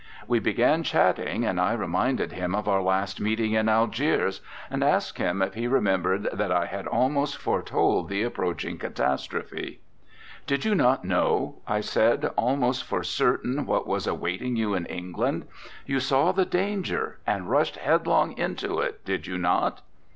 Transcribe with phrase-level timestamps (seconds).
[0.27, 5.19] We began chatting, and I reminded him of our last meeting in Algiers, and asked
[5.19, 9.79] him if he remembered that I had almost foretold the approaching catastrophe.
[10.47, 15.45] 'Did you not know,' I said, 'almost for certain what was awaiting you in England?
[15.85, 19.83] You saw the danger and rushed headlong into it, did you not?'